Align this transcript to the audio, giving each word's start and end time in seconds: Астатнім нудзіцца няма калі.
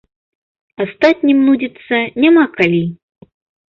Астатнім 0.85 1.45
нудзіцца 1.51 2.03
няма 2.27 2.51
калі. 2.61 2.85